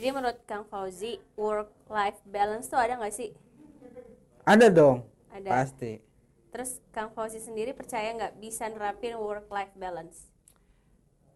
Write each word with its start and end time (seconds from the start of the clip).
Jadi 0.00 0.16
menurut 0.16 0.40
Kang 0.48 0.64
Fauzi, 0.64 1.20
work 1.36 1.68
life 1.92 2.16
balance 2.24 2.72
tuh 2.72 2.80
ada 2.80 2.96
nggak 2.96 3.12
sih? 3.12 3.36
Ada 4.48 4.72
dong. 4.72 5.04
Ada. 5.28 5.60
Pasti. 5.60 6.00
Terus 6.48 6.80
Kang 6.88 7.12
Fauzi 7.12 7.36
sendiri 7.36 7.76
percaya 7.76 8.08
nggak 8.16 8.40
bisa 8.40 8.64
nerapin 8.72 9.12
work 9.20 9.52
life 9.52 9.76
balance? 9.76 10.32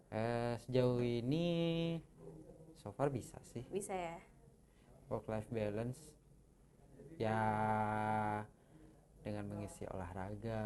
Eh, 0.09 0.57
sejauh 0.64 0.96
ini 1.05 2.00
so 2.81 2.89
far 2.96 3.13
bisa 3.13 3.37
sih 3.53 3.69
Bisa 3.69 3.93
ya. 3.93 4.17
work 5.12 5.29
life 5.29 5.53
balance 5.53 6.01
ya 7.21 7.37
dengan 9.21 9.45
mengisi 9.45 9.85
olahraga 9.93 10.65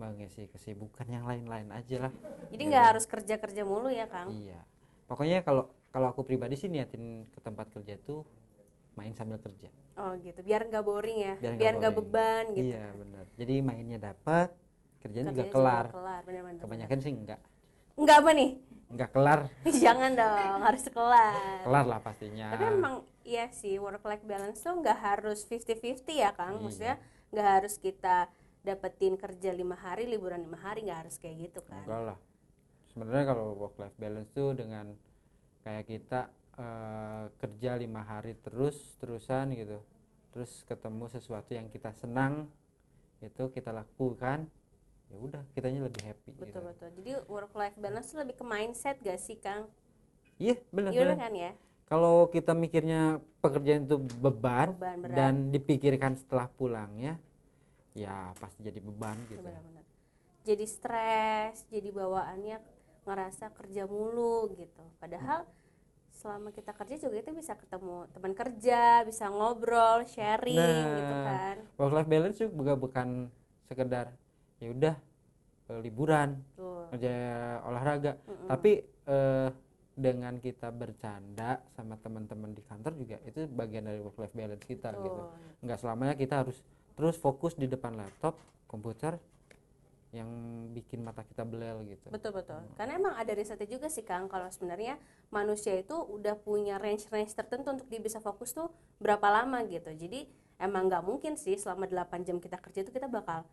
mengisi 0.00 0.48
kesibukan 0.48 1.04
yang 1.12 1.28
lain-lain 1.28 1.74
aja 1.76 2.08
lah 2.08 2.12
Jadi 2.48 2.62
nggak 2.72 2.86
harus 2.96 3.04
kerja-kerja 3.04 3.68
mulu 3.68 3.92
ya 3.92 4.06
Kang? 4.08 4.30
iya 4.30 4.62
pokoknya 5.10 5.42
kalau 5.42 5.66
kalau 5.90 6.06
aku 6.08 6.22
pribadi 6.22 6.54
sih 6.54 6.66
niatin 6.66 7.26
ke 7.28 7.38
tempat 7.40 7.66
kerja 7.70 7.98
tuh 8.00 8.22
main 8.94 9.14
sambil 9.14 9.38
kerja 9.38 9.70
Oh 9.94 10.16
gitu, 10.16 10.40
biar 10.40 10.64
nggak 10.64 10.80
boring 10.80 11.18
ya, 11.20 11.34
Biar 11.36 11.54
biar 11.60 11.72
nggak 11.76 11.92
beban 11.92 12.44
gitu. 12.56 12.72
iya 12.72 12.88
benar 12.90 13.24
jadi 13.36 13.54
mainnya 13.60 13.98
dapat 14.00 14.48
kerjanya 14.98 15.28
juga 15.30 15.44
kelar 15.50 15.86
kelar, 15.88 16.20
bener-bener. 16.24 16.60
kebanyakan 16.62 16.98
sih 16.98 17.12
enggak 17.12 17.40
Nggak 18.00 18.16
apa 18.16 18.30
nih? 18.32 18.50
enggak 18.88 19.10
kelar 19.12 19.40
Jangan 19.84 20.10
dong, 20.14 20.58
harus 20.62 20.84
kelar. 20.88 21.34
kelar 21.62 21.84
lah 21.84 21.98
pastinya 22.00 22.48
Tapi 22.50 22.64
emang 22.66 22.94
iya 23.22 23.46
sih 23.52 23.76
work 23.76 24.00
life 24.02 24.24
balance 24.24 24.58
tuh 24.58 24.80
nggak 24.80 24.98
harus 24.98 25.44
50-50 25.44 26.00
ya 26.16 26.30
Kang. 26.32 26.56
Iya. 26.56 26.62
Maksudnya 26.64 26.94
nggak 27.30 27.48
harus 27.60 27.74
kita 27.76 28.16
dapetin 28.60 29.14
kerja 29.14 29.50
lima 29.52 29.72
hari, 29.74 30.04
liburan 30.04 30.40
lima 30.40 30.56
hari 30.58 30.84
nggak 30.84 31.06
harus 31.06 31.16
kayak 31.16 31.48
gitu 31.48 31.60
kan. 31.62 31.84
enggak 31.84 32.02
lah 32.12 32.18
sebenarnya 32.88 33.24
kalau 33.28 33.52
work 33.54 33.76
life 33.76 33.94
balance 33.96 34.32
tuh 34.32 34.52
dengan 34.52 34.96
kayak 35.60 35.84
kita 35.86 36.20
eh, 36.56 37.24
kerja 37.36 37.70
lima 37.76 38.02
hari 38.02 38.36
terus 38.38 38.76
terusan 38.98 39.52
gitu 39.54 39.78
terus 40.30 40.62
ketemu 40.62 41.10
sesuatu 41.10 41.50
yang 41.52 41.66
kita 41.68 41.90
senang 41.92 42.46
itu 43.20 43.50
kita 43.50 43.70
lakukan 43.70 44.46
ya 45.10 45.16
udah 45.18 45.42
kitanya 45.52 45.84
lebih 45.84 46.06
happy 46.06 46.30
gitu 46.32 46.44
Betul 46.46 46.62
betul. 46.70 46.88
Jadi 47.02 47.10
work 47.26 47.52
life 47.52 47.76
balance 47.76 48.14
lebih 48.14 48.38
ke 48.38 48.44
mindset 48.46 48.96
gak 49.02 49.18
sih 49.18 49.36
Kang? 49.36 49.66
iya 50.38 50.56
benar 50.70 50.90
Iya 50.94 51.00
benar 51.04 51.18
kan 51.18 51.34
ya? 51.34 51.52
kalau 51.84 52.30
kita 52.30 52.54
mikirnya 52.54 53.18
pekerjaan 53.42 53.84
itu 53.84 53.98
beban, 53.98 54.70
Beban 54.72 54.96
berat. 55.02 55.16
dan 55.18 55.34
dipikirkan 55.50 56.14
setelah 56.14 56.46
pulangnya 56.48 57.18
ya 57.92 58.30
pasti 58.38 58.62
jadi 58.62 58.78
beban 58.78 59.18
gitu 59.26 59.42
Benar-benar. 59.42 59.82
Jadi 60.40 60.64
stres, 60.64 61.66
jadi 61.68 61.90
bawaannya 61.92 62.56
ngerasa 63.04 63.50
kerja 63.52 63.84
mulu 63.84 64.48
gitu. 64.56 64.86
Padahal 65.00 65.48
selama 66.12 66.52
kita 66.52 66.70
kerja 66.70 67.00
juga 67.00 67.16
kita 67.18 67.32
bisa 67.32 67.52
ketemu 67.56 68.04
teman 68.12 68.32
kerja, 68.34 68.80
bisa 69.02 69.24
ngobrol, 69.26 70.04
sharing 70.04 70.84
gitu 70.92 71.14
Nah. 71.16 71.24
kan. 71.24 71.56
work 71.74 71.92
life 71.94 72.10
balance 72.10 72.36
juga 72.38 72.76
bukan 72.76 73.32
sekedar 73.64 74.12
ya 74.58 74.68
udah 74.68 74.94
eh, 75.66 75.80
liburan 75.80 76.36
Tuh. 76.52 76.92
kerja 76.92 77.12
olahraga 77.64 78.12
tapi 78.44 78.82
eh, 78.84 79.48
dengan 79.94 80.36
kita 80.36 80.68
bercanda 80.70 81.60
sama 81.70 81.96
teman-teman 81.96 82.52
di 82.52 82.60
kantor 82.60 82.92
juga 82.94 83.16
itu 83.22 83.48
bagian 83.48 83.84
dari 83.84 84.00
work 84.00 84.16
life 84.16 84.32
balance 84.32 84.64
kita 84.64 84.92
gitu 84.92 85.20
Betul. 85.24 85.62
nggak 85.62 85.78
selamanya 85.78 86.14
kita 86.14 86.44
harus 86.44 86.60
terus 86.92 87.16
fokus 87.16 87.54
di 87.54 87.64
depan 87.64 87.96
laptop 87.96 88.36
komputer 88.66 89.16
yang 90.10 90.26
bikin 90.74 91.06
mata 91.06 91.22
kita 91.22 91.46
belel 91.46 91.86
gitu 91.86 92.10
Betul 92.10 92.34
betul. 92.42 92.58
Karena 92.74 92.98
emang 92.98 93.14
ada 93.14 93.30
risetnya 93.30 93.70
juga 93.70 93.86
sih 93.86 94.02
Kang 94.02 94.26
kalau 94.26 94.50
sebenarnya 94.50 94.98
manusia 95.30 95.78
itu 95.78 95.94
udah 95.94 96.34
punya 96.34 96.82
range-range 96.82 97.30
tertentu 97.30 97.70
untuk 97.70 97.86
dia 97.86 98.02
bisa 98.02 98.18
fokus 98.18 98.50
tuh 98.50 98.74
berapa 98.98 99.22
lama 99.30 99.62
gitu. 99.70 99.86
Jadi 99.94 100.26
emang 100.58 100.90
nggak 100.90 101.06
mungkin 101.06 101.38
sih 101.38 101.54
selama 101.54 101.86
8 101.86 102.26
jam 102.26 102.42
kita 102.42 102.58
kerja 102.58 102.82
itu 102.82 102.90
kita 102.90 103.06
bakal 103.06 103.46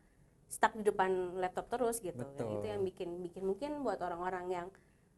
stuck 0.49 0.73
di 0.73 0.81
depan 0.81 1.37
laptop 1.37 1.69
terus 1.69 2.01
gitu. 2.01 2.25
Betul. 2.25 2.57
itu 2.57 2.65
yang 2.65 2.81
bikin 2.81 3.21
bikin 3.21 3.43
mungkin 3.45 3.71
buat 3.85 4.01
orang-orang 4.01 4.45
yang 4.49 4.67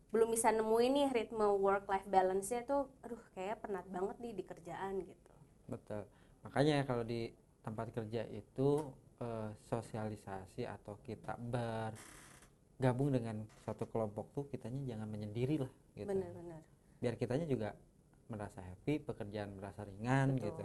belum 0.10 0.34
bisa 0.34 0.50
nemuin 0.50 0.92
nih 0.92 1.08
ritme 1.14 1.48
work 1.62 1.86
life 1.86 2.06
balance-nya 2.10 2.66
tuh 2.66 2.90
aduh 3.06 3.22
kayak 3.38 3.62
penat 3.62 3.86
banget 3.94 4.18
nih 4.18 4.34
di 4.34 4.44
kerjaan 4.44 4.94
gitu. 5.06 5.32
betul 5.70 6.02
makanya 6.42 6.82
kalau 6.90 7.06
di 7.06 7.30
tempat 7.62 7.94
kerja 7.94 8.26
itu 8.34 8.90
eh, 9.20 9.50
sosialisasi 9.68 10.64
atau 10.64 10.96
kita 11.04 11.36
bergabung 11.40 13.12
dengan 13.12 13.44
satu 13.68 13.84
kelompok 13.92 14.32
tuh 14.32 14.44
kitanya 14.48 14.96
jangan 14.96 15.08
menyendiri 15.12 15.60
lah 15.60 15.72
gitu. 15.96 16.08
Benar-benar. 16.08 16.62
biar 17.00 17.16
kitanya 17.16 17.48
juga 17.48 17.80
merasa 18.28 18.60
happy 18.60 19.00
pekerjaan 19.08 19.56
merasa 19.56 19.88
ringan 19.88 20.36
Betul. 20.36 20.52
gitu. 20.52 20.64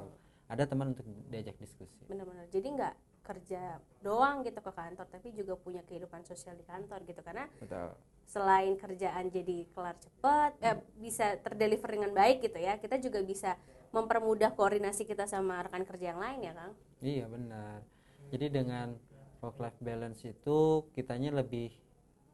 Ada 0.50 0.66
teman 0.66 0.92
untuk 0.92 1.06
diajak 1.30 1.54
diskusi. 1.62 2.02
Benar-benar 2.10 2.50
jadi 2.50 2.66
nggak 2.74 2.94
kerja 3.24 3.80
doang 4.04 4.44
gitu 4.44 4.60
ke 4.60 4.68
kantor 4.68 5.08
tapi 5.08 5.32
juga 5.32 5.56
punya 5.56 5.80
kehidupan 5.86 6.26
sosial 6.26 6.58
di 6.58 6.66
kantor 6.66 7.06
gitu. 7.06 7.22
Karena 7.22 7.46
betul. 7.62 7.94
selain 8.26 8.74
kerjaan 8.74 9.30
jadi 9.30 9.64
kelar 9.70 9.96
cepat 9.98 10.52
eh, 10.60 10.78
bisa 10.98 11.38
terdeliver 11.38 11.90
dengan 11.90 12.10
baik 12.12 12.42
gitu 12.42 12.58
ya 12.58 12.76
kita 12.82 12.98
juga 12.98 13.22
bisa 13.22 13.54
mempermudah 13.94 14.50
koordinasi 14.58 15.06
kita 15.06 15.24
sama 15.30 15.62
rekan 15.62 15.86
kerja 15.86 16.12
yang 16.12 16.20
lain 16.20 16.38
ya 16.50 16.52
kang. 16.52 16.72
Iya 16.98 17.24
benar 17.30 17.93
jadi 18.34 18.46
dengan 18.50 18.98
work 19.38 19.62
life 19.62 19.78
balance 19.78 20.26
itu 20.26 20.58
kitanya 20.90 21.30
lebih 21.30 21.70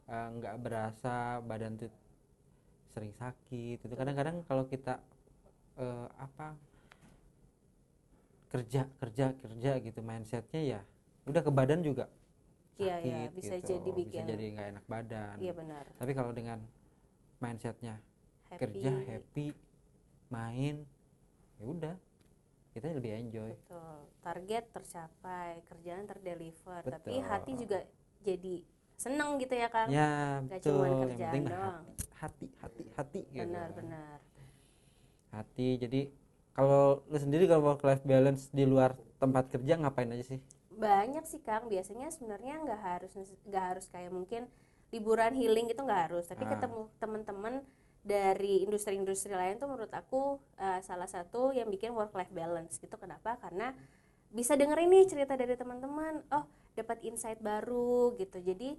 eh, 0.08 0.28
nggak 0.40 0.56
berasa 0.64 1.44
badan 1.44 1.76
tuh 1.76 1.92
sering 2.90 3.12
sakit 3.20 3.78
itu 3.84 3.94
kadang-kadang 3.94 4.40
kalau 4.48 4.64
kita 4.64 4.96
eh, 5.76 6.06
apa 6.16 6.56
kerja 8.50 8.88
kerja 8.98 9.26
kerja 9.38 9.70
gitu 9.78 10.00
mindsetnya 10.02 10.60
ya 10.64 10.80
udah 11.28 11.42
ke 11.44 11.52
badan 11.52 11.84
juga 11.84 12.08
Iya, 12.80 12.96
iya, 13.04 13.16
sakit 13.28 13.36
bisa 13.36 13.54
gitu, 13.60 13.66
jadi 13.76 13.90
bikin- 13.92 14.08
bisa 14.08 14.22
jadi 14.24 14.44
nggak 14.56 14.68
enak 14.72 14.84
badan. 14.88 15.36
Iya 15.36 15.52
benar. 15.52 15.84
Tapi 16.00 16.12
kalau 16.16 16.32
dengan 16.32 16.58
mindsetnya 17.36 18.00
happy. 18.48 18.56
kerja 18.56 18.92
happy 19.04 19.46
main 20.32 20.88
ya 21.60 21.64
udah 21.68 21.96
kita 22.70 22.86
lebih 22.90 23.12
enjoy. 23.12 23.50
Betul. 23.50 23.98
Target 24.20 24.64
tercapai 24.70 25.62
kerjaan 25.66 26.04
terdeliver. 26.06 26.82
Tapi 26.82 27.18
Betul. 27.18 27.26
hati 27.26 27.52
juga 27.56 27.78
jadi 28.20 28.56
seneng 28.94 29.40
gitu 29.40 29.54
ya 29.54 29.68
kang. 29.68 29.88
Ya 29.88 30.38
Nggak 30.44 30.60
betul. 30.60 30.72
Cuman 30.76 30.86
yang 30.86 31.02
kerjaan 31.08 31.32
penting 31.32 31.44
doang. 31.48 31.82
hati 32.20 32.46
hati 32.60 32.82
hati 32.94 33.20
gitu. 33.28 33.48
Benar-benar 33.48 34.18
hati 35.30 35.68
jadi 35.78 36.00
kalau 36.52 37.06
lu 37.06 37.16
sendiri 37.16 37.46
kalau 37.46 37.62
work 37.64 37.80
life 37.80 38.02
balance 38.02 38.50
di 38.50 38.66
luar 38.66 38.92
tempat 39.16 39.48
kerja 39.48 39.78
ngapain 39.78 40.10
aja 40.10 40.36
sih? 40.36 40.40
Banyak 40.70 41.24
sih 41.24 41.40
kang. 41.40 41.66
Biasanya 41.66 42.10
sebenarnya 42.10 42.60
nggak 42.60 42.80
harus 42.80 43.12
nggak 43.46 43.64
harus 43.74 43.86
kayak 43.88 44.12
mungkin 44.12 44.50
liburan 44.90 45.32
healing 45.32 45.70
gitu 45.70 45.80
nggak 45.80 46.10
harus. 46.10 46.26
Tapi 46.26 46.44
Ah. 46.44 46.50
ketemu 46.52 46.80
teman-teman 46.98 47.54
dari 48.00 48.64
industri-industri 48.64 49.36
lain 49.36 49.60
tuh 49.60 49.68
menurut 49.68 49.92
aku 49.92 50.40
eh, 50.56 50.80
salah 50.80 51.04
satu 51.04 51.52
yang 51.52 51.68
bikin 51.68 51.92
work 51.92 52.16
life 52.16 52.32
balance 52.32 52.80
gitu. 52.80 52.96
Kenapa? 52.96 53.36
Karena 53.36 53.72
bisa 54.30 54.54
dengerin 54.54 54.88
nih 54.88 55.04
cerita 55.10 55.34
dari 55.36 55.58
teman-teman 55.58 56.22
oh 56.32 56.44
dapat 56.72 57.04
insight 57.04 57.38
baru 57.38 58.16
gitu. 58.16 58.40
Jadi 58.40 58.78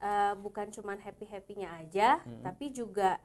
eh, 0.00 0.34
bukan 0.38 0.70
cuman 0.70 1.02
happy 1.02 1.26
happynya 1.26 1.68
aja 1.82 2.22
tapi 2.46 2.70
juga 2.70 3.18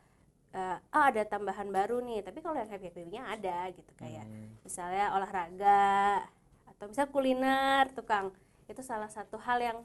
eh, 0.50 0.78
oh 0.82 1.04
ada 1.06 1.22
tambahan 1.28 1.70
baru 1.70 2.02
nih. 2.02 2.26
Tapi 2.26 2.42
kalau 2.42 2.58
yang 2.58 2.72
happy 2.72 2.90
happynya 2.90 3.22
ada 3.30 3.70
gitu. 3.70 3.92
Kayak 3.96 4.26
Hmm. 4.26 4.50
misalnya 4.66 5.14
olahraga 5.14 6.26
atau 6.66 6.90
misal 6.90 7.06
kuliner 7.14 7.86
tukang. 7.94 8.34
Itu 8.66 8.82
salah 8.82 9.14
satu 9.14 9.38
hal 9.38 9.62
yang 9.62 9.78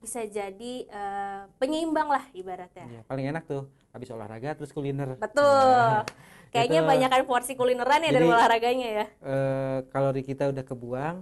bisa 0.00 0.24
jadi 0.24 0.74
eh, 0.82 1.40
penyeimbang 1.56 2.08
lah 2.08 2.24
ibaratnya 2.32 2.88
Iya, 2.88 3.00
paling 3.04 3.26
enak 3.28 3.44
tuh 3.44 3.62
habis 3.90 4.08
olahraga 4.08 4.56
terus 4.56 4.70
kuliner 4.70 5.14
betul 5.14 6.08
kayaknya 6.52 6.80
Gitu. 6.80 6.88
banyakan 6.88 7.20
porsi 7.24 7.52
kulineran 7.52 8.00
ya 8.00 8.10
dari 8.10 8.24
Jadi- 8.24 8.32
olahraganya 8.32 8.88
ya 8.90 9.06
Eh, 9.20 9.78
kalori 9.88 10.22
kita 10.22 10.48
udah 10.48 10.64
kebuang 10.64 11.16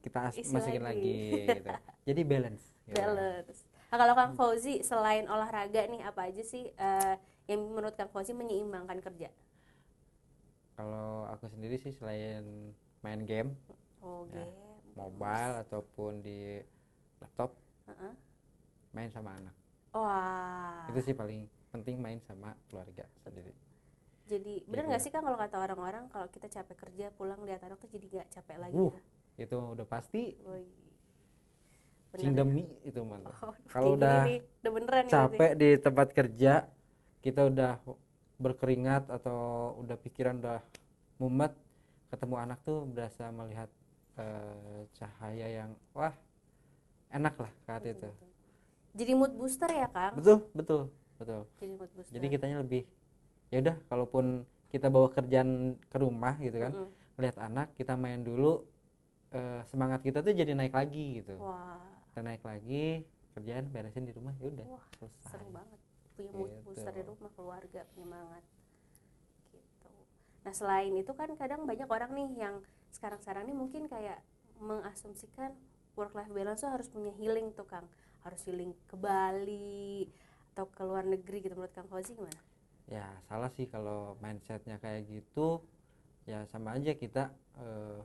kita 0.00 0.32
Isi 0.32 0.50
masukin 0.50 0.82
lagi. 0.82 1.16
lagi 1.38 1.54
gitu. 1.54 1.70
jadi 2.08 2.20
balance 2.24 2.64
gitu. 2.84 2.98
balance 2.98 3.58
nah, 3.86 3.96
kalau 3.96 4.14
Kang 4.14 4.34
Fauzi 4.34 4.74
selain 4.80 5.24
olahraga 5.24 5.86
nih 5.86 6.02
apa 6.02 6.26
aja 6.26 6.42
sih 6.42 6.66
eh, 6.68 7.14
yang 7.46 7.62
menurut 7.64 7.94
Kang 7.94 8.08
Fauzi 8.08 8.32
menyeimbangkan 8.32 8.98
kerja 9.00 9.30
kalau 10.74 11.28
aku 11.28 11.46
sendiri 11.46 11.76
sih 11.76 11.92
selain 11.92 12.72
main 13.00 13.22
game 13.22 13.54
oh 14.00 14.26
Ya. 14.26 14.42
game 14.42 14.54
mobile 14.90 15.54
ataupun 15.60 16.20
di 16.20 16.58
laptop 17.18 17.52
Heeh. 17.90 18.14
main 18.92 19.10
sama 19.10 19.30
anak 19.34 19.54
wah 19.92 20.86
itu 20.86 21.00
sih 21.02 21.14
paling 21.14 21.46
penting 21.70 21.98
main 21.98 22.18
sama 22.22 22.54
keluarga 22.66 23.06
sendiri 23.22 23.54
jadi 24.26 24.62
benar 24.64 24.84
Gitu. 24.86 24.90
nggak 24.90 25.02
sih 25.02 25.10
Kang 25.10 25.24
kalau 25.26 25.38
kata 25.38 25.56
orang-orang 25.58 26.04
kalau 26.08 26.26
kita 26.30 26.46
capek 26.46 26.76
kerja 26.78 27.06
pulang 27.10 27.42
lihat 27.42 27.62
anak 27.62 27.78
tuh 27.78 27.90
jadi 27.90 28.06
nggak 28.06 28.28
capek 28.30 28.56
lagi 28.58 28.74
uh 28.76 28.92
ya? 28.92 29.02
itu 29.40 29.56
udah 29.56 29.86
pasti 29.86 30.22
Woi. 30.42 30.64
Bener 32.10 32.20
cing 32.20 32.32
ya? 32.34 32.38
demi 32.42 32.62
itu 32.82 33.00
mantap 33.02 33.34
Oh, 33.40 33.54
kalau 33.66 33.94
udah 33.94 34.26
nih, 34.26 34.38
udah 34.62 34.72
beneran 34.74 35.04
berarti. 35.06 35.14
capek 35.14 35.50
di 35.54 35.68
tempat 35.78 36.08
kerja 36.10 36.52
kita 37.20 37.40
udah 37.46 37.72
berkeringat 38.36 39.04
atau 39.12 39.40
udah 39.78 39.96
pikiran 40.00 40.40
udah 40.40 40.58
mumet 41.20 41.52
ketemu 42.10 42.34
anak 42.36 42.58
tuh 42.64 42.82
berasa 42.86 43.30
melihat 43.30 43.70
eh, 44.16 44.80
cahaya 44.96 45.46
yang 45.62 45.70
wah 45.94 46.10
enak 47.10 47.34
lah 47.36 47.50
saat 47.64 47.82
itu. 47.84 48.08
Jadi 48.90 49.12
mood 49.14 49.32
booster 49.34 49.70
ya 49.70 49.86
kang? 49.86 50.18
Betul 50.18 50.38
betul 50.52 50.82
betul. 51.18 51.42
Jadi 51.58 51.72
mood 51.74 51.90
booster. 51.94 52.12
Jadi 52.14 52.26
kitanya 52.26 52.56
lebih 52.62 52.82
ya 53.50 53.58
udah 53.60 53.76
kalaupun 53.86 54.24
kita 54.70 54.86
bawa 54.86 55.10
kerjaan 55.10 55.74
ke 55.90 55.96
rumah 55.98 56.38
gitu 56.38 56.54
kan 56.56 56.70
Mm-mm. 56.70 57.18
lihat 57.18 57.36
anak 57.42 57.74
kita 57.74 57.98
main 57.98 58.22
dulu 58.22 58.62
eh, 59.30 59.62
semangat 59.66 60.02
kita 60.02 60.22
tuh 60.22 60.30
jadi 60.30 60.54
naik 60.54 60.74
lagi 60.74 61.22
gitu. 61.22 61.34
Wah. 61.38 61.78
Kita 62.10 62.20
naik 62.22 62.42
lagi 62.42 63.02
kerjaan 63.34 63.70
beresin 63.70 64.06
di 64.06 64.14
rumah 64.14 64.34
ya 64.38 64.50
udah 64.50 64.66
selesai. 64.98 65.30
seru 65.30 65.46
banget. 65.50 65.78
Punya 66.14 66.30
mood 66.34 66.50
Gitu. 66.50 66.62
booster 66.66 66.92
di 66.92 67.02
rumah 67.02 67.30
keluarga 67.34 67.80
penyemangat 67.90 68.42
gitu. 69.50 69.90
Nah 70.42 70.54
selain 70.54 70.94
itu 70.94 71.12
kan 71.14 71.30
kadang 71.34 71.62
banyak 71.62 71.86
orang 71.86 72.10
nih 72.12 72.30
yang 72.38 72.54
sekarang-sekarang 72.90 73.46
nih 73.46 73.54
mungkin 73.54 73.86
kayak 73.86 74.18
mengasumsikan 74.58 75.54
work 76.00 76.16
life 76.16 76.32
balance 76.32 76.64
tuh 76.64 76.72
harus 76.72 76.88
punya 76.88 77.12
healing 77.20 77.52
tuh 77.52 77.68
kang. 77.68 77.84
Harus 78.24 78.40
healing 78.48 78.72
ke 78.88 78.96
Bali 78.96 80.08
atau 80.56 80.64
ke 80.72 80.82
luar 80.88 81.04
negeri 81.04 81.44
gitu 81.44 81.54
menurut 81.56 81.72
kang 81.76 81.88
Fauzi 81.92 82.16
gimana? 82.16 82.40
Ya 82.88 83.06
salah 83.28 83.52
sih 83.52 83.68
kalau 83.68 84.16
mindsetnya 84.24 84.80
kayak 84.80 85.04
gitu. 85.12 85.60
Ya 86.24 86.48
sama 86.48 86.74
aja 86.76 86.96
kita 86.96 87.30
eh, 87.60 88.00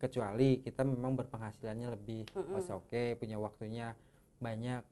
kecuali 0.00 0.64
kita 0.64 0.82
memang 0.88 1.12
berpenghasilannya 1.20 1.88
lebih. 1.92 2.24
Mm-mm. 2.32 2.56
masih 2.56 2.80
oke 2.80 3.02
punya 3.20 3.36
waktunya 3.36 3.92
banyak. 4.40 4.82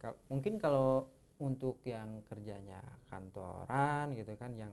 Kal- 0.00 0.20
mungkin 0.28 0.60
kalau 0.60 1.08
untuk 1.36 1.84
yang 1.84 2.24
kerjanya 2.28 2.80
kantoran 3.12 4.16
gitu 4.16 4.32
kan 4.40 4.56
yang 4.56 4.72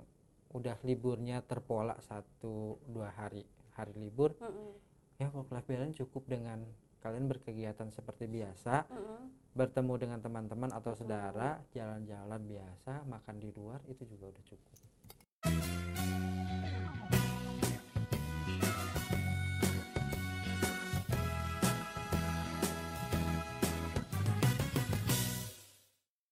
udah 0.53 0.77
liburnya 0.85 1.41
terpola 1.43 1.97
satu 2.05 2.77
dua 2.87 3.09
hari 3.11 3.43
hari 3.73 3.91
libur 3.97 4.37
Mm-mm. 4.37 4.71
ya 5.17 5.27
work 5.33 5.49
life 5.49 5.65
balance 5.67 5.97
cukup 5.97 6.23
dengan 6.29 6.61
kalian 7.03 7.27
berkegiatan 7.27 7.91
seperti 7.91 8.31
biasa 8.31 8.87
Mm-mm. 8.87 9.51
bertemu 9.51 9.93
dengan 9.99 10.19
teman-teman 10.23 10.71
atau 10.71 10.95
saudara 10.95 11.59
jalan-jalan 11.75 12.41
biasa 12.47 13.03
makan 13.03 13.35
di 13.43 13.51
luar 13.51 13.83
itu 13.91 14.07
juga 14.07 14.31
udah 14.31 14.43
cukup 14.47 14.92